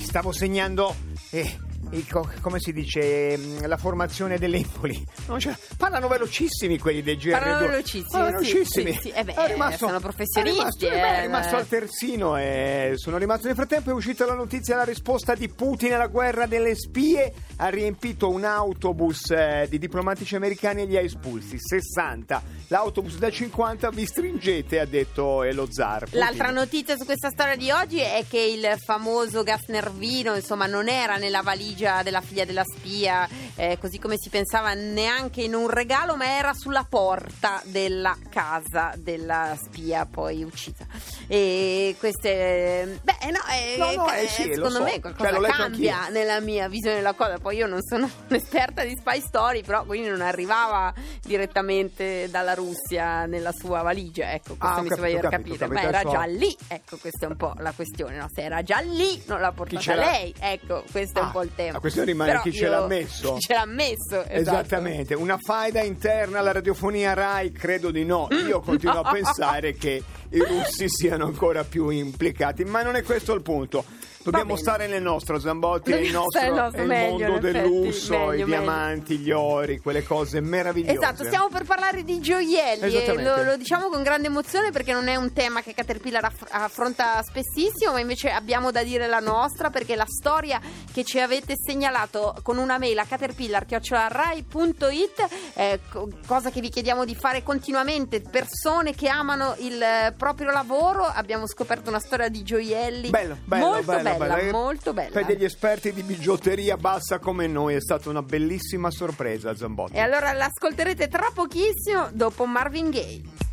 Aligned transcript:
Stavo 0.00 0.32
segnando, 0.32 0.94
eh, 1.30 1.56
il 1.92 2.06
co- 2.08 2.28
come 2.40 2.58
si 2.60 2.72
dice, 2.72 3.32
ehm, 3.32 3.66
la 3.66 3.76
formazione 3.76 4.38
dell'Empoli. 4.38 5.02
Non 5.26 5.38
c'è- 5.38 5.56
parlano 5.76 6.08
velocissimi 6.08 6.78
quelli 6.78 7.02
dei 7.02 7.16
GR2. 7.16 7.30
Parlano 7.30 7.66
velocissimi, 7.68 8.06
Parlano 8.10 8.42
sì, 8.42 8.52
velocissimi. 8.52 8.92
sì, 8.92 8.98
sì. 9.00 9.08
Eh 9.10 9.24
beh, 9.24 9.34
È 9.34 9.46
rimasto- 9.46 9.86
sono 9.86 10.00
professionisti, 10.00 10.56
È 10.56 10.58
rimasto, 10.58 10.86
eh, 10.86 10.90
beh, 11.00 11.16
è 11.16 11.20
rimasto 11.22 11.54
eh. 11.54 11.58
al 11.58 11.68
terzino 11.68 12.36
e 12.36 12.92
sono 12.96 13.16
rimasto. 13.18 13.46
Nel 13.46 13.56
frattempo 13.56 13.90
è 13.90 13.92
uscita 13.92 14.24
la 14.26 14.34
notizia, 14.34 14.76
la 14.76 14.84
risposta 14.84 15.34
di 15.34 15.48
Putin 15.48 15.94
alla 15.94 16.06
guerra 16.08 16.46
delle 16.46 16.74
spie. 16.74 17.32
Ha 17.56 17.68
riempito 17.68 18.28
un 18.30 18.44
autobus 18.44 19.30
eh, 19.30 19.66
di 19.68 19.78
diplomatici 19.78 20.36
americani 20.36 20.82
e 20.82 20.84
li 20.86 20.96
ha 20.96 21.00
espulsi. 21.00 21.56
60. 21.58 22.42
L'autobus 22.68 23.16
da 23.16 23.30
50 23.30 23.90
vi 23.90 24.04
stringete, 24.04 24.78
ha 24.80 24.84
detto 24.84 25.42
eh, 25.42 25.52
lo 25.52 25.66
zar. 25.70 26.04
Putin. 26.04 26.18
L'altra 26.18 26.50
notizia 26.50 26.96
su 26.96 27.04
questa 27.04 27.30
storia 27.30 27.56
di 27.56 27.70
oggi 27.70 27.98
è 28.00 28.24
che 28.28 28.40
il 28.40 28.76
famoso 28.84 29.42
gas 29.42 29.66
nervino, 29.68 30.34
insomma, 30.34 30.66
non 30.66 30.88
era 30.88 31.16
nella 31.16 31.40
valigia 31.42 31.76
della 32.02 32.20
figlia 32.20 32.44
della 32.44 32.64
spia, 32.64 33.28
eh, 33.54 33.78
così 33.80 33.98
come 33.98 34.16
si 34.18 34.28
pensava, 34.30 34.74
neanche 34.74 35.42
in 35.42 35.54
un 35.54 35.68
regalo, 35.70 36.16
ma 36.16 36.26
era 36.36 36.52
sulla 36.54 36.84
porta 36.88 37.60
della 37.64 38.16
casa 38.30 38.92
della 38.96 39.56
spia 39.62 40.06
poi 40.06 40.42
uccisa. 40.42 40.86
E 41.26 41.94
queste, 41.98 42.98
beh, 43.02 43.30
no, 43.30 43.38
eh, 43.52 43.76
No, 43.78 43.92
no, 44.04 44.12
eh, 44.12 44.26
sì, 44.28 44.42
secondo 44.54 44.70
so. 44.70 44.82
me 44.82 44.90
Cioè, 44.92 45.00
qualcosa 45.00 45.38
letto 45.38 45.54
cambia 45.56 45.96
anch'io. 45.98 46.12
nella 46.12 46.40
mia 46.40 46.68
visione 46.68 46.96
della 46.96 47.12
cosa. 47.14 47.38
Poi 47.38 47.56
io 47.56 47.66
non 47.66 47.80
sono 47.82 48.08
un'esperta 48.28 48.82
di 48.84 48.96
spy 48.98 49.20
story, 49.20 49.62
però 49.62 49.84
quindi 49.84 50.08
non 50.08 50.20
arrivava 50.20 50.92
direttamente 51.22 52.28
dalla 52.30 52.54
Russia 52.54 53.26
nella 53.26 53.52
sua 53.52 53.82
valigia. 53.82 54.32
Ecco, 54.32 54.56
questo 54.56 54.66
Ah, 54.66 54.82
mi 54.82 54.88
capito, 54.88 54.94
sembra 55.10 55.28
di 55.28 55.36
capito, 55.36 55.56
capire. 55.58 55.64
ho 55.64 55.68
Ma 55.68 55.80
capito, 55.80 55.98
era 55.98 56.10
già 56.10 56.24
lì, 56.24 56.56
ecco, 56.68 56.96
questa 56.98 57.26
è 57.26 57.28
un 57.28 57.36
po' 57.36 57.52
la 57.58 57.72
questione. 57.72 58.16
No? 58.16 58.28
Se 58.32 58.42
era 58.42 58.62
già 58.62 58.78
lì, 58.80 59.22
non 59.26 59.40
l'ha 59.40 59.52
portata 59.52 59.94
lei. 59.94 60.34
Ecco, 60.38 60.82
questo 60.90 61.18
è 61.18 61.22
un 61.22 61.28
Ah, 61.28 61.32
po' 61.32 61.42
il 61.42 61.54
tema. 61.54 61.67
La 61.72 61.80
questione 61.80 62.06
rimane 62.10 62.30
Però 62.30 62.42
chi 62.42 62.52
ce 62.52 62.64
io- 62.64 62.70
l'ha 62.70 62.86
messo. 62.86 63.34
Chi 63.38 63.40
ce 63.40 63.52
l'ha 63.54 63.66
messo, 63.66 64.24
esatto. 64.24 64.32
Esattamente, 64.34 65.14
una 65.14 65.38
faida 65.38 65.82
interna 65.82 66.38
alla 66.40 66.52
radiofonia 66.52 67.14
Rai? 67.14 67.52
Credo 67.52 67.90
di 67.90 68.04
no. 68.04 68.28
Io 68.30 68.60
continuo 68.60 69.00
a 69.00 69.10
pensare 69.12 69.74
che 69.74 70.02
i 70.30 70.38
russi 70.38 70.88
siano 70.88 71.24
ancora 71.24 71.64
più 71.64 71.88
implicati, 71.88 72.64
ma 72.64 72.82
non 72.82 72.96
è 72.96 73.02
questo 73.02 73.34
il 73.34 73.42
punto. 73.42 73.84
Dobbiamo 74.30 74.56
stare 74.56 74.88
nel 74.88 75.00
nostro 75.00 75.38
Zambotti, 75.38 75.92
è 75.92 75.96
il 75.96 76.12
nostro 76.12 76.42
nel 76.42 76.52
nostro, 76.52 76.80
è 76.80 76.82
il 76.82 76.88
meglio, 76.88 77.28
mondo 77.28 77.38
del 77.38 77.56
effetti, 77.56 77.68
lusso, 77.68 78.12
meglio, 78.12 78.24
i 78.24 78.28
meglio. 78.28 78.44
diamanti, 78.46 79.16
gli 79.16 79.30
ori, 79.30 79.78
quelle 79.78 80.02
cose 80.02 80.40
meravigliose. 80.40 80.98
Esatto, 80.98 81.24
stiamo 81.24 81.48
per 81.48 81.64
parlare 81.64 82.02
di 82.02 82.20
gioielli 82.20 82.94
e 82.94 83.22
lo, 83.22 83.42
lo 83.42 83.56
diciamo 83.56 83.88
con 83.88 84.02
grande 84.02 84.26
emozione 84.26 84.70
perché 84.70 84.92
non 84.92 85.08
è 85.08 85.16
un 85.16 85.32
tema 85.32 85.62
che 85.62 85.72
Caterpillar 85.72 86.24
aff- 86.24 86.46
affronta 86.50 87.22
spessissimo, 87.22 87.92
ma 87.92 88.00
invece 88.00 88.28
abbiamo 88.30 88.70
da 88.70 88.82
dire 88.82 89.06
la 89.06 89.20
nostra 89.20 89.70
perché 89.70 89.96
la 89.96 90.04
storia 90.06 90.60
che 90.92 91.04
ci 91.04 91.18
avete 91.20 91.54
segnalato 91.56 92.36
con 92.42 92.58
una 92.58 92.76
mail 92.76 92.98
a 92.98 93.04
caterpillar.rai.it, 93.04 95.28
eh, 95.54 95.80
co- 95.90 96.10
cosa 96.26 96.50
che 96.50 96.60
vi 96.60 96.68
chiediamo 96.68 97.06
di 97.06 97.14
fare 97.14 97.42
continuamente, 97.42 98.20
persone 98.20 98.94
che 98.94 99.08
amano 99.08 99.54
il 99.60 99.80
eh, 99.80 100.12
proprio 100.18 100.50
lavoro, 100.50 101.04
abbiamo 101.04 101.46
scoperto 101.46 101.88
una 101.88 102.00
storia 102.00 102.28
di 102.28 102.42
gioielli 102.42 103.08
Bello, 103.08 103.38
bello, 103.44 103.66
molto 103.66 103.82
bello, 103.84 104.16
bella, 104.18 104.34
bello. 104.34 104.50
molto 104.50 104.92
bella. 104.92 105.10
Per 105.10 105.24
degli 105.24 105.44
esperti 105.44 105.92
di 105.92 106.02
bigiotteria 106.02 106.76
bassa 106.76 107.18
come 107.18 107.46
noi 107.46 107.76
è 107.76 107.80
stata 107.80 108.10
una 108.10 108.22
bellissima 108.22 108.90
sorpresa, 108.90 109.54
Zambotti. 109.56 109.94
E 109.94 110.00
allora 110.00 110.32
l'ascolterete 110.32 111.08
tra 111.08 111.30
pochissimo 111.32 112.08
dopo 112.12 112.44
Marvin 112.44 112.90
Gaye. 112.90 113.47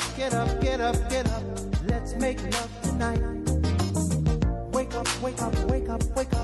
Up, 0.00 0.16
get 0.16 0.34
up, 0.34 0.60
get 0.60 0.80
up, 0.80 1.10
get 1.10 1.26
up. 1.28 1.42
Let's 1.86 2.14
make 2.14 2.42
love 2.42 2.70
tonight. 2.82 3.20
Wake 4.72 4.94
up, 4.94 5.22
wake 5.22 5.40
up, 5.42 5.54
wake 5.70 5.88
up, 5.88 6.02
wake 6.16 6.32
up. 6.34 6.39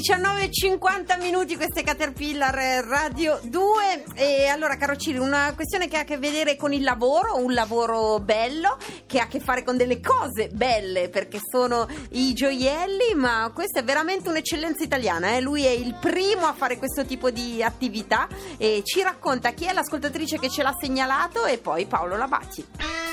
19.50 0.00 1.20
minuti 1.20 1.56
queste 1.56 1.82
Caterpillar 1.82 2.58
eh, 2.58 2.80
Radio 2.80 3.38
2 3.42 4.04
e 4.14 4.46
allora 4.46 4.78
caro 4.78 4.96
Ciri 4.96 5.18
una 5.18 5.52
questione 5.54 5.88
che 5.88 5.98
ha 5.98 6.00
a 6.00 6.04
che 6.04 6.16
vedere 6.16 6.56
con 6.56 6.72
il 6.72 6.82
lavoro 6.82 7.36
un 7.36 7.52
lavoro 7.52 8.18
bello 8.18 8.78
che 9.04 9.20
ha 9.20 9.24
a 9.24 9.26
che 9.26 9.40
fare 9.40 9.62
con 9.62 9.76
delle 9.76 10.00
cose 10.00 10.48
belle 10.50 11.10
perché 11.10 11.38
sono 11.38 11.86
i 12.12 12.32
gioielli 12.32 13.12
ma 13.14 13.50
questa 13.54 13.80
è 13.80 13.84
veramente 13.84 14.30
un'eccellenza 14.30 14.82
italiana 14.82 15.36
eh? 15.36 15.42
lui 15.42 15.66
è 15.66 15.70
il 15.70 15.94
primo 16.00 16.46
a 16.46 16.54
fare 16.54 16.78
questo 16.78 17.04
tipo 17.04 17.30
di 17.30 17.62
attività 17.62 18.26
e 18.56 18.80
ci 18.82 19.02
racconta 19.02 19.50
chi 19.50 19.66
è 19.66 19.74
l'ascoltatrice 19.74 20.38
che 20.38 20.48
ce 20.48 20.62
l'ha 20.62 20.74
segnalato 20.80 21.44
e 21.44 21.58
poi 21.58 21.84
Paolo 21.84 22.16
Labati 22.16 23.09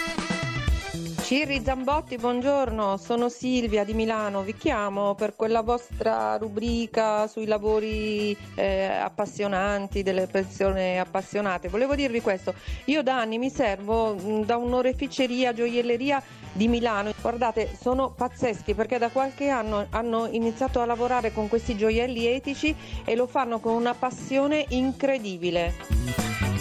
Cirri 1.28 1.62
Zambotti, 1.62 2.16
buongiorno, 2.16 2.96
sono 2.96 3.28
Silvia 3.28 3.84
di 3.84 3.94
Milano, 3.94 4.44
vi 4.44 4.56
chiamo 4.56 5.14
per 5.14 5.36
quella 5.36 5.60
vostra 5.60 6.38
rubrica 6.38 7.28
sui 7.28 7.46
lavori 7.46 8.32
eh, 8.56 8.86
appassionanti, 8.86 10.04
delle 10.04 10.28
persone 10.28 10.98
appassionate. 11.00 11.68
Volevo 11.68 11.96
dirvi 11.96 12.22
questo, 12.22 12.54
io 12.86 13.04
da 13.04 13.20
anni 13.20 13.40
mi 13.40 13.50
servo 13.50 14.16
mh, 14.16 14.46
da 14.46 14.56
un'oreficeria, 14.56 15.52
gioielleria 15.52 16.24
di 16.54 16.70
Milano, 16.70 17.12
guardate, 17.22 17.76
sono 17.78 18.10
pazzeschi 18.12 18.74
perché 18.74 18.98
da 18.98 19.10
qualche 19.10 19.50
anno 19.50 19.86
hanno 19.90 20.30
iniziato 20.32 20.80
a 20.80 20.86
lavorare 20.86 21.34
con 21.34 21.50
questi 21.50 21.76
gioielli 21.76 22.26
etici 22.26 22.74
e 23.04 23.16
lo 23.18 23.28
fanno 23.28 23.60
con 23.60 23.74
una 23.74 23.94
passione 23.94 24.64
incredibile. 24.70 26.57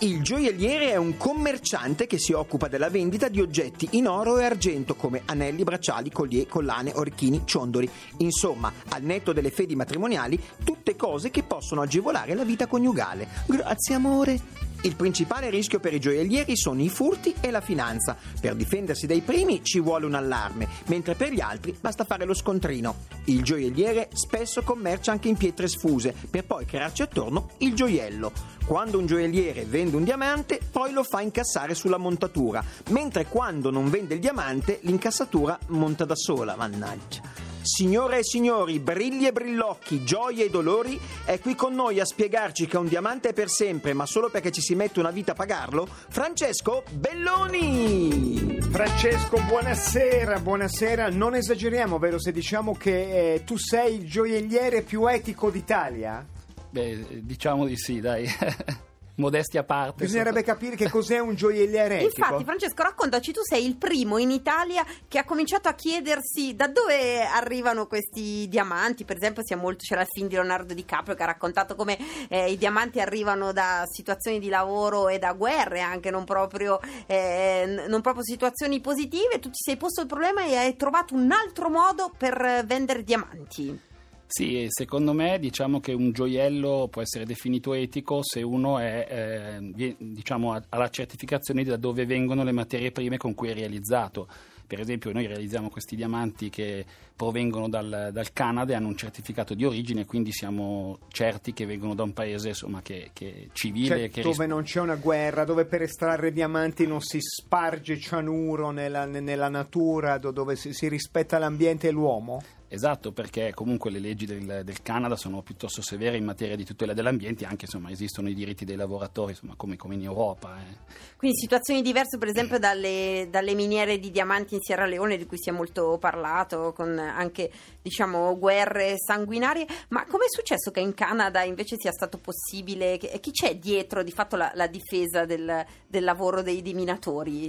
Il 0.00 0.22
gioielliere 0.22 0.90
è 0.90 0.96
un 0.96 1.16
commerciante 1.16 2.06
che 2.06 2.18
si 2.18 2.32
occupa 2.32 2.68
della 2.68 2.90
vendita 2.90 3.28
di 3.28 3.40
oggetti 3.40 3.88
in 3.92 4.06
oro 4.06 4.38
e 4.38 4.44
argento 4.44 4.94
come 4.94 5.22
anelli, 5.24 5.64
bracciali, 5.64 6.10
collier, 6.10 6.46
collane, 6.46 6.92
orecchini, 6.94 7.42
ciondoli. 7.46 7.88
Insomma, 8.18 8.70
al 8.90 9.02
netto 9.02 9.32
delle 9.32 9.50
fedi 9.50 9.74
matrimoniali, 9.74 10.38
tutte 10.62 10.96
cose 10.96 11.30
che 11.30 11.42
possono 11.44 11.80
agevolare 11.80 12.34
la 12.34 12.44
vita 12.44 12.66
coniugale. 12.66 13.26
Grazie 13.46 13.94
amore. 13.94 14.65
Il 14.86 14.94
principale 14.94 15.50
rischio 15.50 15.80
per 15.80 15.92
i 15.94 15.98
gioiellieri 15.98 16.56
sono 16.56 16.80
i 16.80 16.88
furti 16.88 17.34
e 17.40 17.50
la 17.50 17.60
finanza. 17.60 18.16
Per 18.40 18.54
difendersi 18.54 19.08
dai 19.08 19.20
primi 19.20 19.64
ci 19.64 19.80
vuole 19.80 20.06
un 20.06 20.14
allarme, 20.14 20.68
mentre 20.86 21.16
per 21.16 21.32
gli 21.32 21.40
altri 21.40 21.76
basta 21.80 22.04
fare 22.04 22.24
lo 22.24 22.34
scontrino. 22.34 22.94
Il 23.24 23.42
gioielliere 23.42 24.08
spesso 24.12 24.62
commercia 24.62 25.10
anche 25.10 25.26
in 25.26 25.36
pietre 25.36 25.66
sfuse, 25.66 26.14
per 26.30 26.44
poi 26.44 26.66
crearci 26.66 27.02
attorno 27.02 27.48
il 27.58 27.74
gioiello. 27.74 28.30
Quando 28.64 28.98
un 28.98 29.06
gioielliere 29.06 29.64
vende 29.64 29.96
un 29.96 30.04
diamante, 30.04 30.60
poi 30.70 30.92
lo 30.92 31.02
fa 31.02 31.20
incassare 31.20 31.74
sulla 31.74 31.98
montatura, 31.98 32.62
mentre 32.90 33.26
quando 33.26 33.72
non 33.72 33.90
vende 33.90 34.14
il 34.14 34.20
diamante, 34.20 34.78
l'incassatura 34.82 35.58
monta 35.70 36.04
da 36.04 36.14
sola, 36.14 36.54
mannaggia. 36.54 37.45
Signore 37.66 38.18
e 38.18 38.24
signori, 38.24 38.78
brilli 38.78 39.26
e 39.26 39.32
brillocchi, 39.32 40.04
gioie 40.04 40.44
e 40.44 40.50
dolori, 40.50 40.98
è 41.24 41.40
qui 41.40 41.56
con 41.56 41.74
noi 41.74 41.98
a 41.98 42.04
spiegarci 42.04 42.66
che 42.66 42.76
un 42.76 42.86
diamante 42.86 43.30
è 43.30 43.32
per 43.32 43.48
sempre, 43.48 43.92
ma 43.92 44.06
solo 44.06 44.30
perché 44.30 44.52
ci 44.52 44.60
si 44.60 44.76
mette 44.76 45.00
una 45.00 45.10
vita 45.10 45.32
a 45.32 45.34
pagarlo, 45.34 45.86
Francesco 46.08 46.84
Belloni! 46.92 48.58
Francesco, 48.70 49.40
buonasera, 49.40 50.38
buonasera. 50.38 51.08
Non 51.08 51.34
esageriamo, 51.34 51.98
vero, 51.98 52.20
se 52.20 52.30
diciamo 52.30 52.74
che 52.74 53.34
eh, 53.34 53.44
tu 53.44 53.56
sei 53.56 53.96
il 53.96 54.08
gioielliere 54.08 54.82
più 54.82 55.06
etico 55.06 55.50
d'Italia? 55.50 56.24
Beh, 56.70 57.22
diciamo 57.22 57.66
di 57.66 57.76
sì, 57.76 58.00
dai. 58.00 58.28
Modestia 59.16 59.60
a 59.60 59.64
parte. 59.64 60.04
Bisognerebbe 60.04 60.42
capire 60.42 60.76
che 60.76 60.90
cos'è 60.90 61.18
un 61.18 61.34
gioielliere 61.34 62.00
etico. 62.00 62.20
Infatti, 62.20 62.44
Francesco, 62.44 62.82
raccontaci, 62.82 63.32
tu 63.32 63.40
sei 63.42 63.64
il 63.64 63.76
primo 63.76 64.18
in 64.18 64.30
Italia 64.30 64.84
che 65.08 65.18
ha 65.18 65.24
cominciato 65.24 65.68
a 65.68 65.72
chiedersi 65.74 66.54
da 66.54 66.68
dove 66.68 67.24
arrivano 67.24 67.86
questi 67.86 68.46
diamanti. 68.48 69.04
Per 69.04 69.16
esempio, 69.16 69.42
sia 69.44 69.56
molto, 69.56 69.84
c'era 69.86 70.02
il 70.02 70.08
film 70.10 70.28
di 70.28 70.34
Leonardo 70.34 70.74
DiCaprio 70.74 71.14
che 71.14 71.22
ha 71.22 71.26
raccontato 71.26 71.74
come 71.74 71.96
eh, 72.28 72.50
i 72.50 72.58
diamanti 72.58 73.00
arrivano 73.00 73.52
da 73.52 73.84
situazioni 73.90 74.38
di 74.38 74.50
lavoro 74.50 75.08
e 75.08 75.18
da 75.18 75.32
guerre, 75.32 75.80
anche 75.80 76.10
non 76.10 76.24
proprio, 76.24 76.78
eh, 77.06 77.84
non 77.88 78.02
proprio 78.02 78.22
situazioni 78.22 78.80
positive. 78.80 79.38
Tu 79.38 79.48
ti 79.48 79.62
sei 79.62 79.78
posto 79.78 80.02
il 80.02 80.06
problema 80.06 80.44
e 80.44 80.56
hai 80.56 80.76
trovato 80.76 81.14
un 81.14 81.32
altro 81.32 81.70
modo 81.70 82.12
per 82.16 82.38
eh, 82.38 82.64
vendere 82.66 83.02
diamanti. 83.02 83.85
Sì, 84.28 84.66
secondo 84.68 85.12
me 85.12 85.38
diciamo 85.38 85.80
che 85.80 85.92
un 85.92 86.10
gioiello 86.10 86.88
può 86.90 87.00
essere 87.00 87.24
definito 87.24 87.74
etico 87.74 88.20
se 88.22 88.42
uno 88.42 88.78
è, 88.78 89.06
eh, 89.08 89.94
diciamo, 89.98 90.52
ha 90.52 90.76
la 90.76 90.90
certificazione 90.90 91.62
da 91.62 91.76
dove 91.76 92.06
vengono 92.06 92.42
le 92.42 92.52
materie 92.52 92.90
prime 92.90 93.16
con 93.16 93.34
cui 93.34 93.50
è 93.50 93.54
realizzato. 93.54 94.26
Per 94.66 94.80
esempio 94.80 95.12
noi 95.12 95.26
realizziamo 95.26 95.70
questi 95.70 95.94
diamanti 95.94 96.50
che 96.50 96.84
provengono 97.14 97.68
dal, 97.68 98.10
dal 98.12 98.32
Canada 98.32 98.72
e 98.72 98.74
hanno 98.74 98.88
un 98.88 98.96
certificato 98.96 99.54
di 99.54 99.64
origine, 99.64 100.04
quindi 100.04 100.32
siamo 100.32 100.98
certi 101.08 101.52
che 101.52 101.66
vengono 101.66 101.94
da 101.94 102.02
un 102.02 102.12
paese 102.12 102.48
insomma, 102.48 102.82
che, 102.82 103.10
che 103.12 103.48
civile. 103.52 103.96
Cioè, 103.96 104.10
che 104.10 104.22
dove 104.22 104.44
ris- 104.44 104.52
non 104.52 104.64
c'è 104.64 104.80
una 104.80 104.96
guerra, 104.96 105.44
dove 105.44 105.66
per 105.66 105.82
estrarre 105.82 106.32
diamanti 106.32 106.84
non 106.84 107.00
si 107.00 107.20
sparge 107.20 107.96
cianuro 108.00 108.70
nella, 108.70 109.04
nella 109.04 109.48
natura, 109.48 110.18
do- 110.18 110.32
dove 110.32 110.56
si, 110.56 110.72
si 110.72 110.88
rispetta 110.88 111.38
l'ambiente 111.38 111.86
e 111.86 111.92
l'uomo? 111.92 112.42
Esatto, 112.68 113.12
perché 113.12 113.52
comunque 113.54 113.90
le 113.90 114.00
leggi 114.00 114.26
del, 114.26 114.62
del 114.64 114.82
Canada 114.82 115.14
sono 115.14 115.40
piuttosto 115.40 115.82
severe 115.82 116.16
in 116.16 116.24
materia 116.24 116.56
di 116.56 116.64
tutera 116.64 116.94
dell'ambiente, 116.94 117.44
anche 117.44 117.66
insomma 117.66 117.90
esistono 117.90 118.28
i 118.28 118.34
diritti 118.34 118.64
dei 118.64 118.74
lavoratori, 118.74 119.30
insomma, 119.32 119.54
come, 119.56 119.76
come 119.76 119.94
in 119.94 120.02
Europa. 120.02 120.58
eh. 120.58 120.94
Quindi 121.16 121.38
situazioni 121.38 121.80
diverse, 121.80 122.18
per 122.18 122.28
esempio, 122.28 122.58
dalle, 122.58 123.28
dalle 123.30 123.54
miniere 123.54 123.98
di 123.98 124.10
diamanti 124.10 124.54
in 124.54 124.60
Sierra 124.62 124.84
Leone, 124.84 125.16
di 125.16 125.26
cui 125.26 125.38
si 125.38 125.48
è 125.48 125.52
molto 125.52 125.96
parlato, 125.98 126.72
con 126.72 126.98
anche 126.98 127.50
diciamo 127.80 128.36
guerre 128.36 128.94
sanguinarie. 128.98 129.66
Ma 129.90 130.04
com'è 130.04 130.26
successo 130.28 130.72
che 130.72 130.80
in 130.80 130.94
Canada 130.94 131.44
invece 131.44 131.76
sia 131.78 131.92
stato 131.92 132.18
possibile? 132.18 132.98
Chi 132.98 133.30
c'è 133.30 133.56
dietro 133.56 134.02
di 134.02 134.10
fatto 134.10 134.34
la, 134.34 134.50
la 134.54 134.66
difesa 134.66 135.24
del, 135.24 135.64
del 135.86 136.02
lavoro 136.02 136.42
dei, 136.42 136.62
dei 136.62 136.74
minatori? 136.74 137.48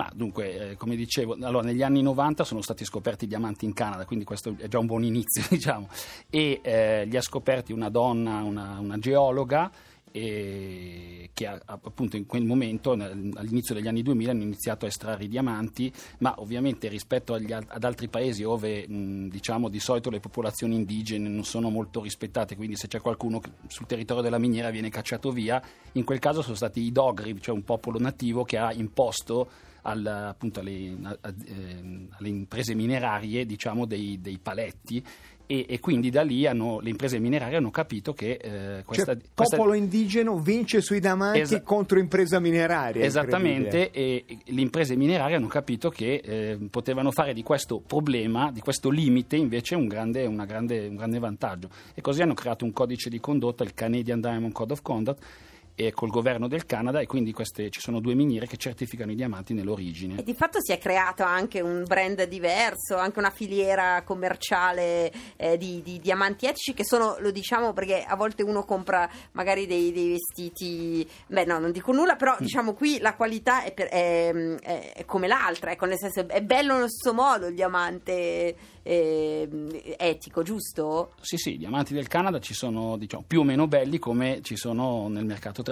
Ma 0.00 0.10
dunque, 0.14 0.70
eh, 0.70 0.76
come 0.76 0.96
dicevo, 0.96 1.36
allora, 1.42 1.66
negli 1.66 1.82
anni 1.82 2.00
90 2.00 2.42
sono 2.44 2.62
stati 2.62 2.86
scoperti 2.86 3.26
diamanti 3.26 3.66
in 3.66 3.74
Canada, 3.74 4.06
quindi 4.06 4.24
questo 4.24 4.54
è 4.56 4.66
già 4.66 4.78
un 4.78 4.86
buon 4.86 5.04
inizio, 5.04 5.44
diciamo. 5.50 5.90
E 6.30 6.60
eh, 6.62 7.04
li 7.04 7.18
ha 7.18 7.20
scoperti 7.20 7.74
una 7.74 7.90
donna, 7.90 8.38
una, 8.42 8.78
una 8.78 8.98
geologa, 8.98 9.70
e 10.10 11.28
che 11.34 11.46
appunto 11.46 12.16
in 12.16 12.24
quel 12.24 12.46
momento, 12.46 12.92
all'inizio 12.92 13.74
degli 13.74 13.88
anni 13.88 14.00
2000, 14.00 14.30
hanno 14.30 14.42
iniziato 14.42 14.86
a 14.86 14.88
estrarre 14.88 15.24
i 15.24 15.28
diamanti, 15.28 15.92
ma 16.20 16.32
ovviamente 16.38 16.88
rispetto 16.88 17.34
agli 17.34 17.52
ad 17.52 17.84
altri 17.84 18.08
paesi 18.08 18.40
dove 18.42 18.86
diciamo 18.88 19.68
di 19.68 19.80
solito 19.80 20.08
le 20.08 20.20
popolazioni 20.20 20.76
indigene 20.76 21.28
non 21.28 21.44
sono 21.44 21.68
molto 21.68 22.00
rispettate, 22.00 22.56
quindi 22.56 22.76
se 22.76 22.88
c'è 22.88 23.02
qualcuno 23.02 23.42
sul 23.66 23.84
territorio 23.84 24.22
della 24.22 24.38
miniera 24.38 24.70
viene 24.70 24.88
cacciato 24.88 25.30
via, 25.30 25.62
in 25.92 26.04
quel 26.04 26.20
caso 26.20 26.40
sono 26.40 26.56
stati 26.56 26.80
i 26.80 26.90
Dogri, 26.90 27.38
cioè 27.38 27.54
un 27.54 27.64
popolo 27.64 27.98
nativo 27.98 28.44
che 28.44 28.56
ha 28.56 28.72
imposto 28.72 29.68
al- 29.82 30.06
appunto 30.06 30.60
alle, 30.60 30.72
ehm, 30.74 32.08
alle 32.10 32.28
imprese 32.28 32.74
minerarie 32.74 33.46
diciamo, 33.46 33.86
dei, 33.86 34.18
dei 34.20 34.38
paletti 34.38 35.02
e, 35.46 35.66
e 35.68 35.80
quindi 35.80 36.10
da 36.10 36.22
lì 36.22 36.46
hanno- 36.46 36.78
le 36.78 36.90
imprese 36.90 37.18
minerarie 37.18 37.56
hanno 37.56 37.70
capito 37.72 38.12
che 38.12 38.38
eh, 38.40 38.84
questa, 38.84 39.14
cioè, 39.14 39.22
questa- 39.34 39.56
popolo 39.56 39.74
indigeno 39.74 40.38
vince 40.38 40.80
sui 40.80 41.00
diamanti 41.00 41.40
Esa- 41.40 41.60
contro 41.62 41.98
impresa 41.98 42.38
mineraria. 42.38 43.04
Esattamente, 43.04 43.90
e 43.90 44.24
le 44.44 44.60
imprese 44.60 44.94
minerarie 44.94 45.34
hanno 45.34 45.48
capito 45.48 45.90
che 45.90 46.20
eh, 46.24 46.58
potevano 46.70 47.10
fare 47.10 47.32
di 47.34 47.42
questo 47.42 47.80
problema, 47.80 48.52
di 48.52 48.60
questo 48.60 48.90
limite, 48.90 49.34
invece 49.34 49.74
un 49.74 49.88
grande, 49.88 50.24
una 50.24 50.44
grande- 50.44 50.86
un 50.86 50.94
grande 50.94 51.18
vantaggio. 51.18 51.68
E 51.94 52.00
così 52.00 52.22
hanno 52.22 52.34
creato 52.34 52.64
un 52.64 52.72
codice 52.72 53.10
di 53.10 53.18
condotta, 53.18 53.64
il 53.64 53.74
Canadian 53.74 54.20
Diamond 54.20 54.52
Code 54.52 54.72
of 54.74 54.82
Conduct, 54.82 55.24
e 55.86 55.92
col 55.92 56.10
governo 56.10 56.46
del 56.46 56.66
Canada, 56.66 57.00
e 57.00 57.06
quindi 57.06 57.32
queste, 57.32 57.70
ci 57.70 57.80
sono 57.80 58.00
due 58.00 58.14
miniere 58.14 58.46
che 58.46 58.58
certificano 58.58 59.12
i 59.12 59.14
diamanti 59.14 59.54
nell'origine. 59.54 60.18
E 60.18 60.22
di 60.22 60.34
fatto 60.34 60.60
si 60.60 60.72
è 60.72 60.78
creato 60.78 61.22
anche 61.22 61.62
un 61.62 61.84
brand 61.86 62.22
diverso, 62.24 62.96
anche 62.96 63.18
una 63.18 63.30
filiera 63.30 64.02
commerciale 64.02 65.10
eh, 65.36 65.56
di, 65.56 65.80
di 65.82 65.98
diamanti 65.98 66.46
etici 66.46 66.74
che 66.74 66.84
sono, 66.84 67.16
lo 67.20 67.30
diciamo 67.30 67.72
perché 67.72 68.02
a 68.02 68.14
volte 68.14 68.42
uno 68.42 68.64
compra 68.64 69.08
magari 69.32 69.66
dei, 69.66 69.90
dei 69.90 70.10
vestiti, 70.10 71.08
beh 71.28 71.46
no, 71.46 71.58
non 71.58 71.72
dico 71.72 71.92
nulla, 71.92 72.16
però 72.16 72.36
diciamo 72.38 72.74
qui 72.74 72.98
la 72.98 73.14
qualità 73.14 73.62
è, 73.62 73.72
per- 73.72 73.88
è- 73.88 74.30
è- 74.60 74.92
è 74.96 75.04
come 75.06 75.28
l'altra, 75.28 75.70
ecco, 75.70 75.86
nel 75.86 75.98
senso 75.98 76.28
è 76.28 76.42
bello 76.42 76.74
nello 76.74 76.88
stesso 76.90 77.14
modo 77.14 77.46
il 77.46 77.54
diamante 77.54 78.54
eh, 78.82 79.48
etico, 79.98 80.42
giusto? 80.42 81.12
Sì, 81.20 81.36
sì, 81.36 81.54
i 81.54 81.58
diamanti 81.58 81.94
del 81.94 82.08
Canada 82.08 82.38
ci 82.40 82.54
sono 82.54 82.96
diciamo, 82.96 83.24
più 83.26 83.40
o 83.40 83.44
meno 83.44 83.66
belli 83.66 83.98
come 83.98 84.40
ci 84.42 84.56
sono 84.56 85.08
nel 85.08 85.24
mercato 85.24 85.62
tradizionale, 85.62 85.68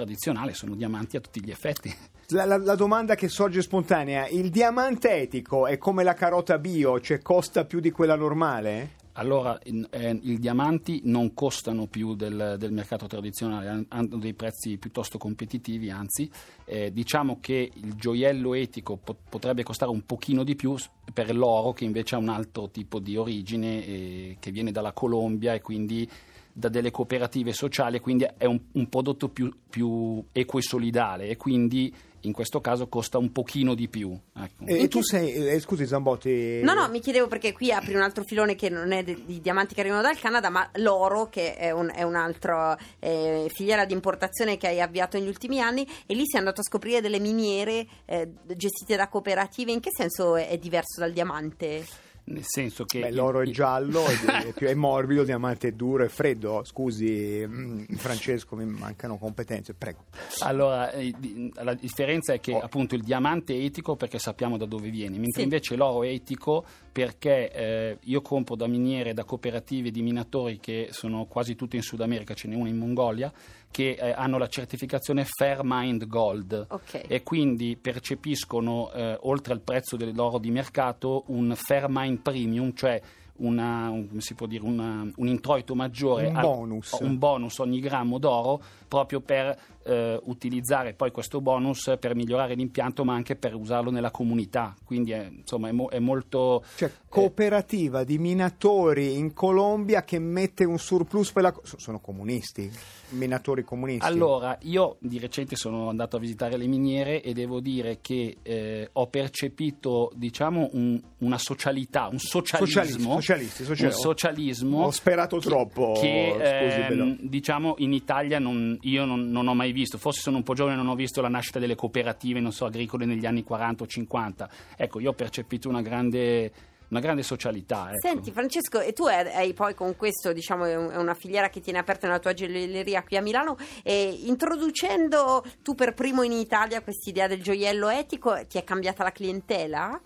sono 0.53 0.75
diamanti 0.75 1.17
a 1.17 1.19
tutti 1.19 1.43
gli 1.43 1.51
effetti. 1.51 1.93
La, 2.31 2.45
la- 2.45 2.57
la 2.57 2.75
domanda 2.75 3.15
che 3.15 3.27
sorge 3.27 3.63
spontanea, 3.63 4.27
il 4.27 4.51
diamante 4.51 5.09
etico 5.15 5.65
è 5.65 5.79
come 5.79 6.03
la 6.03 6.13
carota 6.13 6.59
bio, 6.59 6.99
cioè 6.99 7.23
costa 7.23 7.65
più 7.65 7.79
di 7.79 7.89
quella 7.89 8.15
normale? 8.15 8.97
Allora, 9.13 9.57
in- 9.63 9.87
eh, 9.89 10.17
i 10.21 10.37
diamanti 10.37 11.01
non 11.05 11.33
costano 11.33 11.87
più 11.87 12.13
del, 12.13 12.55
del 12.59 12.71
mercato 12.71 13.07
tradizionale, 13.07 13.67
han- 13.67 13.85
hanno 13.89 14.17
dei 14.17 14.35
prezzi 14.35 14.77
piuttosto 14.77 15.17
competitivi, 15.17 15.89
anzi, 15.89 16.29
eh, 16.65 16.93
diciamo 16.93 17.39
che 17.41 17.71
il 17.73 17.95
gioiello 17.95 18.53
etico 18.53 18.97
po- 18.97 19.17
potrebbe 19.27 19.63
costare 19.63 19.89
un 19.89 20.05
pochino 20.05 20.43
di 20.43 20.55
più 20.55 20.75
per 21.11 21.35
l'oro 21.35 21.73
che 21.73 21.83
invece 21.85 22.13
ha 22.13 22.19
un 22.19 22.29
altro 22.29 22.69
tipo 22.69 22.99
di 22.99 23.17
origine 23.17 23.83
eh, 23.87 24.37
che 24.39 24.51
viene 24.51 24.71
dalla 24.71 24.91
Colombia 24.91 25.55
e 25.55 25.61
quindi 25.61 26.07
da 26.51 26.69
delle 26.69 26.91
cooperative 26.91 27.53
sociali, 27.53 27.99
quindi 27.99 28.27
è 28.37 28.45
un, 28.45 28.59
un 28.73 28.89
prodotto 28.89 29.29
più, 29.29 29.53
più 29.69 30.23
equo 30.31 30.59
e 30.59 30.61
solidale 30.61 31.27
e 31.27 31.37
quindi 31.37 31.93
in 32.21 32.33
questo 32.33 32.59
caso 32.59 32.87
costa 32.87 33.17
un 33.17 33.31
pochino 33.31 33.73
di 33.73 33.87
più. 33.87 34.17
ecco. 34.35 34.65
E, 34.65 34.83
e 34.83 34.87
tu 34.87 35.01
sei, 35.01 35.33
eh, 35.33 35.59
scusi 35.59 35.85
Zambotti... 35.85 36.61
No, 36.61 36.73
no, 36.73 36.89
mi 36.89 36.99
chiedevo 36.99 37.27
perché 37.27 37.53
qui 37.53 37.71
apri 37.71 37.93
un 37.93 38.01
altro 38.01 38.23
filone 38.23 38.55
che 38.55 38.69
non 38.69 38.91
è 38.91 39.03
di 39.03 39.39
diamanti 39.41 39.73
che 39.73 39.81
arrivano 39.81 40.01
dal 40.01 40.19
Canada, 40.19 40.49
ma 40.49 40.69
l'oro, 40.75 41.29
che 41.29 41.55
è 41.55 41.71
un, 41.71 41.91
è 41.93 42.03
un 42.03 42.15
altro 42.15 42.77
eh, 42.99 43.49
filiera 43.53 43.85
di 43.85 43.93
importazione 43.93 44.57
che 44.57 44.67
hai 44.67 44.81
avviato 44.81 45.17
negli 45.17 45.27
ultimi 45.27 45.61
anni, 45.61 45.87
e 46.05 46.13
lì 46.13 46.23
sei 46.25 46.39
andato 46.39 46.61
a 46.61 46.63
scoprire 46.63 47.01
delle 47.01 47.19
miniere 47.19 47.87
eh, 48.05 48.29
gestite 48.55 48.95
da 48.95 49.07
cooperative. 49.07 49.71
In 49.71 49.79
che 49.79 49.91
senso 49.95 50.35
è, 50.35 50.49
è 50.49 50.57
diverso 50.57 50.99
dal 50.99 51.13
diamante? 51.13 52.07
Nel 52.31 52.43
senso 52.45 52.85
che... 52.85 52.99
Beh, 52.99 53.11
l'oro 53.11 53.41
è 53.41 53.47
giallo, 53.47 54.03
è, 54.05 54.53
più 54.53 54.67
è 54.67 54.73
morbido, 54.75 55.21
il 55.21 55.25
diamante 55.25 55.69
è 55.69 55.71
duro 55.71 56.03
e 56.03 56.09
freddo. 56.09 56.61
Scusi, 56.63 57.43
mm, 57.45 57.83
Francesco, 57.95 58.55
mi 58.55 58.65
mancano 58.65 59.17
competenze, 59.17 59.73
prego. 59.73 60.05
Allora, 60.39 60.91
eh, 60.91 61.11
la 61.55 61.73
differenza 61.73 62.33
è 62.33 62.39
che 62.39 62.53
Oh. 62.53 62.59
appunto 62.59 62.95
il 62.95 63.01
diamante 63.03 63.53
è 63.53 63.57
etico 63.63 63.95
perché 63.95 64.19
sappiamo 64.19 64.57
da 64.57 64.65
dove 64.65 64.89
viene, 64.89 65.17
mentre 65.17 65.39
Sì. 65.39 65.43
invece 65.43 65.75
l'oro 65.75 66.03
è 66.03 66.09
etico 66.09 66.63
perché 66.91 67.51
eh, 67.51 67.97
io 68.03 68.21
compro 68.21 68.55
da 68.55 68.67
miniere, 68.67 69.13
da 69.13 69.23
cooperative 69.23 69.89
di 69.91 70.01
minatori 70.01 70.59
che 70.59 70.89
sono 70.91 71.25
quasi 71.25 71.55
tutte 71.55 71.75
in 71.77 71.81
Sud 71.83 72.01
America, 72.01 72.33
ce 72.33 72.47
n'è 72.47 72.55
una 72.55 72.69
in 72.69 72.77
Mongolia, 72.77 73.31
che 73.71 73.91
eh, 73.91 74.11
hanno 74.11 74.37
la 74.37 74.47
certificazione 74.47 75.25
Fair 75.25 75.59
Mind 75.63 76.07
Gold 76.07 76.65
Ok. 76.69 77.03
e 77.07 77.23
quindi 77.23 77.77
percepiscono, 77.77 78.91
eh, 78.91 79.17
oltre 79.21 79.53
al 79.53 79.61
prezzo 79.61 79.95
dell'oro 79.95 80.37
di 80.39 80.51
mercato, 80.51 81.23
un 81.27 81.53
Fair 81.55 81.85
Mind 81.87 82.19
Premium, 82.19 82.73
cioè 82.73 83.01
una- 83.41 83.89
un, 83.89 84.07
come 84.09 84.19
si 84.21 84.33
può 84.33 84.47
dire, 84.47 84.63
una- 84.65 85.09
un 85.15 85.27
introito 85.27 85.73
maggiore, 85.75 86.27
Un 86.27 86.41
bonus. 86.41 86.97
un 86.99 87.17
bonus 87.17 87.57
ogni 87.59 87.79
grammo 87.79 88.17
d'oro 88.17 88.61
proprio 88.87 89.21
per 89.21 89.57
eh, 89.83 90.19
utilizzare 90.25 90.93
poi 90.93 91.11
questo 91.11 91.41
bonus 91.41 91.95
per 91.99 92.15
migliorare 92.15 92.53
l'impianto 92.55 93.03
ma 93.03 93.13
anche 93.13 93.35
per 93.35 93.55
usarlo 93.55 93.91
nella 93.91 94.11
comunità 94.11 94.75
quindi 94.83 95.11
è, 95.11 95.29
insomma 95.31 95.69
è, 95.69 95.71
mo- 95.71 95.89
è 95.89 95.99
molto 95.99 96.63
Cioè, 96.75 96.91
cooperativa 97.07 98.03
di 98.03 98.17
minatori 98.17 99.15
in 99.17 99.33
Colombia 99.33 100.03
che 100.03 100.19
mette 100.19 100.63
un 100.65 100.77
surplus 100.77 101.31
per 101.31 101.43
la... 101.43 101.53
Sono 101.63 101.99
comunisti, 101.99 102.69
minatori 103.09 103.63
comunisti. 103.63 104.05
Allora, 104.05 104.57
io 104.63 104.97
di 104.99 105.17
recente 105.19 105.55
sono 105.55 105.89
andato 105.89 106.15
a 106.17 106.19
visitare 106.19 106.57
le 106.57 106.67
miniere 106.67 107.21
e 107.21 107.33
devo 107.33 107.59
dire 107.59 107.99
che 108.01 108.37
eh, 108.43 108.89
ho 108.91 109.07
percepito, 109.07 110.11
diciamo, 110.15 110.69
un- 110.73 111.01
una 111.19 111.37
socialità, 111.37 112.07
un 112.11 112.19
socialismo. 112.19 113.13
Socialisti, 113.15 113.19
socialisti, 113.19 113.63
sociali- 113.63 113.93
un 113.93 113.99
socialismo. 113.99 114.83
Ho 114.85 114.91
sperato 114.91 115.37
che- 115.37 115.47
troppo, 115.47 115.93
Che, 115.99 116.31
scusi, 116.33 116.99
ehm, 116.99 117.17
diciamo, 117.21 117.75
in 117.79 117.93
Italia 117.93 118.39
non- 118.39 118.77
io 118.81 119.05
non, 119.05 119.29
non 119.29 119.47
ho 119.47 119.53
mai 119.53 119.68
visto. 119.71 119.97
Forse 119.97 120.21
sono 120.21 120.37
un 120.37 120.43
po' 120.43 120.53
giovane, 120.53 120.75
non 120.75 120.87
ho 120.87 120.95
visto 120.95 121.21
la 121.21 121.29
nascita 121.29 121.59
delle 121.59 121.75
cooperative, 121.75 122.39
non 122.39 122.51
so, 122.51 122.65
agricole 122.65 123.05
negli 123.05 123.25
anni 123.25 123.43
40 123.43 123.83
o 123.83 123.87
50. 123.87 124.49
Ecco, 124.77 124.99
io 124.99 125.09
ho 125.11 125.13
percepito 125.13 125.69
una 125.69 125.81
grande, 125.81 126.51
una 126.89 126.99
grande 126.99 127.21
socialità. 127.23 127.89
ecco. 127.89 128.07
Senti 128.07 128.31
Francesco, 128.31 128.79
e 128.79 128.93
tu 128.93 129.05
hai, 129.05 129.53
poi 129.53 129.73
con 129.75 129.95
questo, 129.95 130.33
diciamo, 130.33 130.65
è 130.65 130.75
un- 130.75 130.89
è 130.89 130.97
una 130.97 131.13
filiera 131.13 131.49
che 131.49 131.61
tiene 131.61 131.79
aperta 131.79 132.07
nella 132.07 132.19
tua 132.19 132.33
gioielleria 132.33 133.03
qui 133.03 133.17
a 133.17 133.21
Milano, 133.21 133.57
e 133.83 134.21
introducendo 134.25 135.43
tu 135.61 135.75
per 135.75 135.93
primo 135.93 136.23
in 136.23 136.31
Italia 136.31 136.81
quest'idea 136.81 137.27
del 137.27 137.41
gioiello 137.41 137.89
etico, 137.89 138.35
ti 138.47 138.57
è 138.57 138.63
cambiata 138.63 139.03
la 139.03 139.11
clientela? 139.11 140.01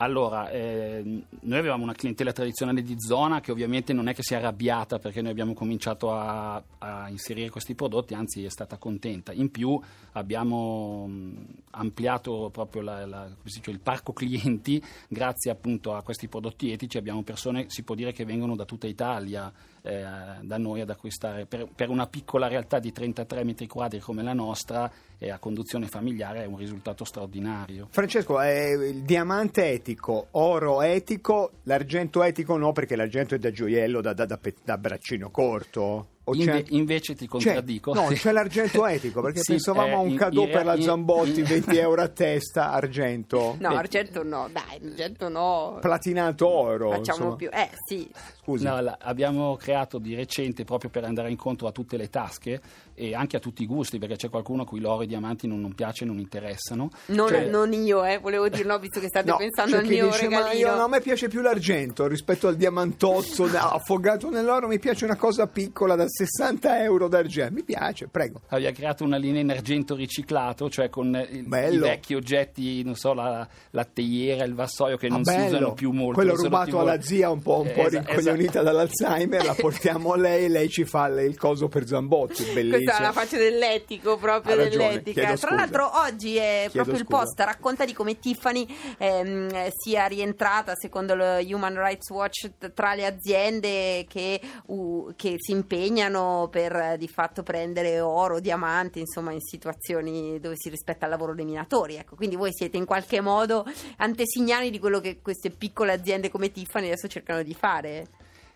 Allora, 0.00 0.48
ehm, 0.50 1.24
noi 1.40 1.58
avevamo 1.58 1.82
una 1.82 1.92
clientela 1.92 2.30
tradizionale 2.32 2.82
di 2.82 2.94
zona 3.00 3.40
che 3.40 3.50
ovviamente 3.50 3.92
non 3.92 4.06
è 4.06 4.14
che 4.14 4.22
si 4.22 4.32
è 4.32 4.36
arrabbiata 4.36 5.00
perché 5.00 5.20
noi 5.22 5.32
abbiamo 5.32 5.54
cominciato 5.54 6.12
a, 6.12 6.62
a 6.78 7.08
inserire 7.08 7.50
questi 7.50 7.74
prodotti, 7.74 8.14
anzi 8.14 8.44
è 8.44 8.48
stata 8.48 8.76
contenta. 8.76 9.32
In 9.32 9.50
più 9.50 9.76
abbiamo 10.12 11.08
mh, 11.08 11.46
ampliato 11.70 12.48
proprio 12.52 12.82
la- 12.82 13.06
la- 13.06 13.28
dice, 13.42 13.60
il 13.72 13.80
parco 13.80 14.12
clienti 14.12 14.80
grazie 15.10 15.50
appunto 15.50 15.92
a 15.92 16.02
questi 16.04 16.28
prodotti 16.28 16.70
etici. 16.70 16.96
Abbiamo 16.96 17.24
persone, 17.24 17.64
si 17.68 17.82
può 17.82 17.96
dire, 17.96 18.12
che 18.12 18.24
vengono 18.24 18.54
da 18.54 18.64
tutta 18.64 18.86
Italia 18.86 19.52
eh, 19.88 20.04
da 20.42 20.58
noi 20.58 20.82
ad 20.82 20.90
acquistare. 20.90 21.46
Per, 21.46 21.66
per 21.74 21.88
una 21.88 22.06
piccola 22.06 22.46
realtà 22.46 22.78
di 22.78 22.92
33 22.92 23.42
metri 23.42 23.66
quadri 23.66 24.00
come 24.00 24.22
la 24.22 24.34
nostra 24.34 24.90
e 25.16 25.30
a 25.30 25.38
conduzione 25.38 25.86
familiare 25.86 26.42
è 26.42 26.46
un 26.46 26.58
risultato 26.58 27.04
straordinario. 27.04 27.88
Francesco, 27.90 28.38
è 28.38 28.72
il 28.72 29.02
diamante 29.02 29.70
etico, 29.70 30.28
oro 30.32 30.82
etico, 30.82 31.52
l'argento 31.62 32.22
etico 32.22 32.58
no 32.58 32.72
perché 32.72 32.96
l'argento 32.96 33.34
è 33.34 33.38
da 33.38 33.50
gioiello, 33.50 34.02
da, 34.02 34.12
da- 34.12 34.26
da 34.26 34.38
da 34.62 34.78
braccino 34.78 35.30
corto. 35.30 36.16
C'è 36.32 36.38
Inve- 36.38 36.52
anche- 36.52 36.74
invece 36.74 37.14
ti 37.14 37.24
C'è- 37.24 37.30
contraddico. 37.30 37.94
no, 37.94 38.06
c'è 38.12 38.32
l'argento 38.32 38.86
etico 38.86 39.20
perché 39.22 39.40
Sì, 39.40 39.52
pensavamo 39.52 39.96
a 39.96 40.00
eh, 40.00 40.04
un 40.04 40.08
in- 40.10 40.16
cadeau 40.16 40.44
in- 40.44 40.50
per 40.50 40.64
la 40.64 40.80
Zambotti, 40.80 41.38
in- 41.40 41.44
20 41.44 41.76
euro 41.78 42.02
a 42.02 42.08
testa, 42.08 42.70
argento. 42.72 43.56
No, 43.58 43.68
Beh. 43.70 43.74
argento 43.76 44.22
no, 44.22 44.48
dai, 44.52 44.78
argento 44.88 45.28
no. 45.28 45.78
Platinato 45.80 46.46
oro. 46.48 46.90
Facciamo 46.90 47.16
insomma. 47.32 47.36
più. 47.36 47.48
Eh 47.52 47.70
sì, 47.86 48.08
Scusi. 48.42 48.64
No, 48.64 48.80
la- 48.80 48.96
abbiamo 49.00 49.56
creato 49.56 49.98
di 49.98 50.14
recente 50.14 50.64
proprio 50.64 50.88
per 50.90 51.04
andare 51.04 51.30
incontro 51.30 51.66
a 51.66 51.72
tutte 51.72 51.96
le 51.96 52.08
tasche 52.08 52.60
e 52.94 53.14
anche 53.14 53.36
a 53.36 53.40
tutti 53.40 53.62
i 53.62 53.66
gusti, 53.66 53.98
perché 53.98 54.16
c'è 54.16 54.28
qualcuno 54.30 54.62
a 54.62 54.66
cui 54.66 54.80
l'oro 54.80 55.02
e 55.02 55.04
i 55.04 55.06
diamanti 55.08 55.46
non, 55.46 55.60
non 55.60 55.74
piace, 55.74 56.04
non 56.04 56.18
interessano. 56.18 56.88
non, 57.06 57.28
Cioè- 57.28 57.48
non 57.48 57.72
io, 57.72 58.04
eh, 58.04 58.18
volevo 58.18 58.48
dirlo, 58.48 58.78
visto 58.78 59.00
che 59.00 59.08
state 59.08 59.28
No, 59.30 59.36
pensando 59.36 59.72
c'è 59.76 59.82
al 59.82 59.86
mio 59.88 60.06
dice, 60.06 60.28
ma 60.28 60.36
regalino. 60.38 60.68
io, 60.68 60.74
no, 60.76 60.84
a 60.84 60.88
me 60.88 61.00
piace 61.00 61.28
più 61.28 61.40
l'argento 61.42 62.06
rispetto 62.06 62.48
al 62.48 62.56
diamantozzo 62.56 63.44
affogato 63.54 64.30
nell'oro 64.30 64.66
mi 64.66 64.78
piace 64.78 65.04
una 65.04 65.16
cosa 65.16 65.46
piccola 65.46 65.94
da 65.94 66.06
60 66.24 66.82
euro 66.82 67.08
d'argento 67.08 67.52
mi 67.54 67.62
piace, 67.62 68.08
prego 68.08 68.40
Abbiamo 68.48 68.74
creato 68.74 69.04
una 69.04 69.16
linea 69.16 69.40
in 69.42 69.50
argento 69.50 69.94
riciclato, 69.94 70.68
cioè 70.68 70.88
con 70.90 71.06
il- 71.30 71.36
i 71.38 71.42
Bello. 71.42 71.86
vecchi 71.86 72.14
oggetti, 72.14 72.82
non 72.82 72.94
so, 72.96 73.12
la, 73.14 73.46
la 73.70 73.84
teiera, 73.84 74.44
il 74.44 74.54
vassoio 74.54 74.96
che 74.96 75.08
non 75.08 75.20
Ah, 75.20 75.30
si 75.30 75.36
bello. 75.36 75.46
usano 75.46 75.72
più 75.74 75.90
molto. 75.92 76.14
quello 76.14 76.34
rubato 76.34 76.80
alla 76.80 77.00
zia 77.00 77.30
un 77.30 77.40
po', 77.40 77.60
un 77.60 77.68
Eh, 77.68 77.70
po' 77.70 77.86
esa- 77.86 77.98
rincoglionita 78.00 78.50
esatto. 78.60 78.64
dall'Alzheimer 78.64 79.44
la 79.44 79.54
portiamo 79.58 80.12
a 80.12 80.16
lei 80.16 80.44
e 80.44 80.48
lei 80.48 80.68
ci 80.68 80.84
fa 80.84 81.06
il 81.08 81.36
coso 81.36 81.68
per 81.68 81.86
Zambotti 81.86 82.42
bellissimo 82.52 82.82
Questa 82.84 82.98
è 82.98 83.02
la 83.02 83.12
faccia 83.12 83.36
dell'etico, 83.36 84.16
proprio 84.16 84.56
dell'etica. 84.56 85.34
Tra 85.36 85.54
l'altro, 85.54 85.90
oggi 86.04 86.36
è 86.36 86.66
Chiedo 86.68 86.72
proprio 86.72 86.94
il 86.94 87.04
scusa. 87.06 87.18
post 87.18 87.40
racconta 87.40 87.84
di 87.84 87.92
come 87.92 88.18
Tiffany 88.18 88.66
ehm, 88.98 89.68
sia 89.76 90.06
rientrata, 90.06 90.74
secondo 90.74 91.14
lo 91.14 91.36
Human 91.38 91.74
Rights 91.76 92.10
Watch, 92.10 92.50
tra 92.74 92.94
le 92.94 93.06
aziende 93.06 94.04
che, 94.08 94.40
u- 94.66 95.12
che 95.16 95.34
si 95.36 95.52
impegnano 95.52 96.07
per 96.50 96.74
eh, 96.74 96.96
di 96.98 97.08
fatto 97.08 97.42
prendere 97.42 98.00
oro, 98.00 98.40
diamanti, 98.40 99.00
insomma, 99.00 99.32
in 99.32 99.40
situazioni 99.40 100.40
dove 100.40 100.54
si 100.56 100.68
rispetta 100.68 101.04
il 101.04 101.10
lavoro 101.10 101.34
dei 101.34 101.44
minatori. 101.44 101.96
Ecco, 101.96 102.16
quindi 102.16 102.36
voi 102.36 102.52
siete 102.52 102.76
in 102.76 102.84
qualche 102.84 103.20
modo 103.20 103.64
antesignani 103.96 104.70
di 104.70 104.78
quello 104.78 105.00
che 105.00 105.20
queste 105.20 105.50
piccole 105.50 105.92
aziende 105.92 106.30
come 106.30 106.50
Tiffany 106.50 106.86
adesso 106.86 107.08
cercano 107.08 107.42
di 107.42 107.54
fare. 107.54 108.06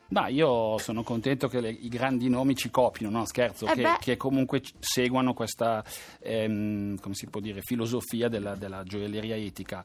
Ma 0.08 0.28
io 0.28 0.76
sono 0.76 1.02
contento 1.02 1.48
che 1.48 1.60
le- 1.60 1.70
i 1.70 1.88
grandi 1.88 2.28
nomi 2.28 2.54
ci 2.54 2.70
copino, 2.70 3.08
no 3.08 3.24
scherzo, 3.24 3.66
Eh 3.66 3.72
che, 3.74 3.96
che 3.98 4.16
comunque 4.18 4.60
seguano 4.78 5.32
questa, 5.32 5.82
ehm, 6.20 7.00
come 7.00 7.14
si 7.14 7.26
può 7.28 7.40
dire, 7.40 7.60
filosofia 7.62 8.28
della, 8.28 8.54
della 8.54 8.82
gioielleria 8.82 9.36
etica. 9.36 9.82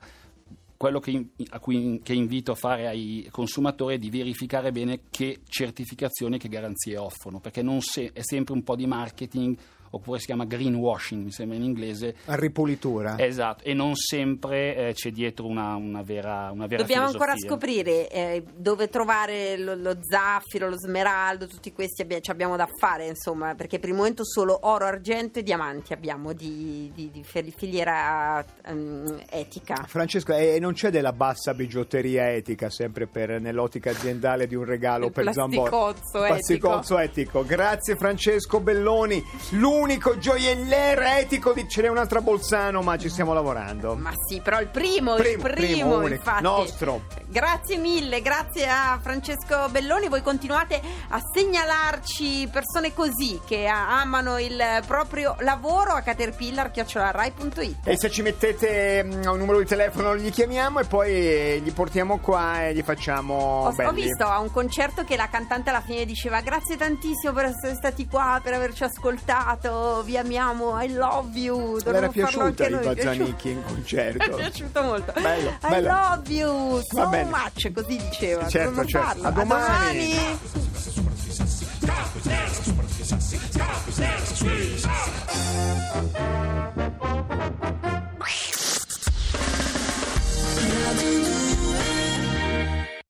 Quello 0.77 0.99
che, 0.99 1.29
a 1.49 1.59
cui 1.59 1.99
che 2.03 2.13
invito 2.13 2.51
a 2.51 2.55
fare 2.55 2.87
ai 2.87 3.27
consumatori 3.31 3.95
è 3.95 3.97
di 3.97 4.11
verificare 4.11 4.71
bene 4.71 5.01
che 5.09 5.39
certificazioni 5.47 6.35
e 6.35 6.39
che 6.39 6.49
garanzie 6.49 6.97
offrono, 6.97 7.39
perché 7.39 7.63
se- 7.81 8.11
è 8.13 8.21
sempre 8.21 8.53
un 8.53 8.63
po' 8.63 8.75
di 8.75 8.85
marketing, 8.85 9.57
oppure 9.91 10.19
si 10.19 10.25
chiama 10.25 10.45
greenwashing, 10.45 11.23
mi 11.23 11.31
sembra 11.31 11.57
in 11.57 11.63
inglese, 11.63 12.15
a 12.25 12.35
ripulitura 12.35 13.15
Esatto, 13.17 13.63
e 13.63 13.73
non 13.73 13.95
sempre 13.95 14.75
eh, 14.75 14.93
c'è 14.93 15.11
dietro 15.11 15.45
una, 15.47 15.75
una 15.75 16.01
vera, 16.01 16.49
una 16.51 16.67
vera 16.67 16.81
Dobbiamo 16.83 17.07
filosofia. 17.07 17.31
ancora 17.31 17.35
scoprire 17.37 18.09
eh, 18.09 18.43
dove 18.55 18.89
trovare 18.89 19.57
lo, 19.57 19.75
lo 19.75 19.97
zaffiro, 20.01 20.69
lo 20.69 20.77
smeraldo, 20.77 21.47
tutti 21.47 21.71
questi 21.71 22.01
abbi- 22.01 22.21
ci 22.21 22.31
abbiamo 22.31 22.55
da 22.55 22.67
fare, 22.79 23.07
insomma, 23.07 23.55
perché 23.55 23.79
per 23.79 23.89
il 23.89 23.95
momento 23.95 24.25
solo 24.25 24.59
oro, 24.63 24.85
argento 24.85 25.39
e 25.39 25.43
diamanti 25.43 25.93
abbiamo 25.93 26.33
di, 26.33 26.91
di- 26.93 27.09
di 27.11 27.23
filiera 27.23 28.43
ehm, 28.65 29.23
etica. 29.29 29.85
Francesco, 29.87 30.33
e 30.33 30.59
non 30.59 30.73
c'è 30.73 30.89
della 30.89 31.13
bassa 31.13 31.53
bigiotteria 31.53 32.31
etica 32.31 32.69
sempre 32.69 33.07
per, 33.07 33.39
nell'ottica 33.39 33.91
aziendale 33.91 34.47
di 34.47 34.55
un 34.55 34.65
regalo 34.65 35.05
Il 35.07 35.11
per 35.11 35.23
plasticozzo 35.23 36.23
etico. 36.23 36.27
Plasticozzo 36.27 36.97
etico. 36.99 37.45
Grazie 37.45 37.95
Francesco 37.95 38.59
Belloni. 38.59 39.23
L'unico 39.51 39.76
unico 39.79 40.17
gioielliere 40.17 41.19
etico 41.19 41.53
di 41.53 41.67
ce 41.67 41.81
n'è 41.81 41.87
un'altra 41.87 42.21
Bolzano, 42.21 42.81
ma 42.81 42.97
ci 42.97 43.09
stiamo 43.09 43.33
lavorando. 43.33 43.95
Ma 43.95 44.11
sì, 44.27 44.41
però 44.41 44.59
il 44.59 44.67
primo, 44.67 45.15
il 45.15 45.21
Primo, 45.21 45.41
primo, 45.43 45.55
primo, 45.67 45.95
unico, 45.97 46.13
infatti. 46.13 46.43
nostro. 46.43 47.01
Grazie 47.27 47.77
mille, 47.77 48.21
grazie 48.21 48.67
a 48.67 48.99
Francesco 49.01 49.67
Belloni. 49.69 50.07
Voi 50.07 50.21
continuate 50.21 50.81
a 51.09 51.19
segnalarci 51.33 52.47
persone 52.51 52.93
così 52.93 53.39
che 53.45 53.67
a- 53.67 53.99
amano 54.01 54.39
il 54.39 54.61
proprio 54.85 55.35
lavoro 55.39 55.91
a 55.93 56.01
caterpillar.rai.it. 56.01 57.75
E 57.87 57.97
se 57.97 58.09
ci 58.09 58.21
mettete 58.21 59.03
mm, 59.03 59.25
un 59.27 59.37
numero 59.37 59.59
di 59.59 59.65
telefono 59.65 60.15
gli 60.15 60.31
chiamiamo 60.31 60.79
e 60.79 60.85
poi 60.85 61.11
eh, 61.11 61.61
gli 61.63 61.71
portiamo 61.71 62.19
qua 62.19 62.65
e 62.67 62.73
gli 62.73 62.81
facciamo 62.81 63.35
Ho, 63.67 63.73
ho 63.83 63.91
visto 63.91 64.25
a 64.25 64.39
un 64.39 64.51
concerto 64.51 65.03
che 65.03 65.15
la 65.15 65.27
cantante 65.29 65.69
alla 65.69 65.81
fine 65.81 66.05
diceva 66.05 66.41
grazie 66.41 66.77
tantissimo 66.77 67.33
per 67.33 67.45
essere 67.45 67.75
stati 67.75 68.07
qua, 68.07 68.39
per 68.43 68.53
averci 68.53 68.83
ascoltato, 68.83 69.66
vi 70.03 70.17
amiamo, 70.17 70.81
I 70.81 70.93
love 70.93 71.37
you. 71.37 71.77
Dovremmo 71.77 71.97
era 71.97 72.07
piaciuta 72.09 72.69
noi. 72.69 72.85
Bazzanicchi 72.85 73.49
in 73.49 73.57
Mi 73.57 73.63
è 73.63 73.67
concerto. 73.67 74.35
piaciuto 74.35 74.81
molto. 74.83 75.13
Bello, 75.19 75.49
I 75.49 75.57
bello. 75.69 75.87
love 75.87 76.33
you 76.33 76.81
so 76.83 77.07
much, 77.07 77.71
così 77.73 77.97
diceva. 77.97 78.47
Certo, 78.47 78.85
certo. 78.85 79.25
A 79.27 79.31
domani. 79.31 80.13
domani. 80.13 81.77